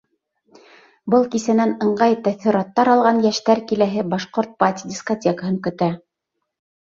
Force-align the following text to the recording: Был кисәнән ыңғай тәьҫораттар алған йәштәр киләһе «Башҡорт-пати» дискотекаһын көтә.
Был 1.15 1.25
кисәнән 1.33 1.73
ыңғай 1.87 2.15
тәьҫораттар 2.27 2.91
алған 2.95 3.21
йәштәр 3.27 3.61
киләһе 3.73 4.05
«Башҡорт-пати» 4.13 4.91
дискотекаһын 4.95 5.61
көтә. 5.69 5.91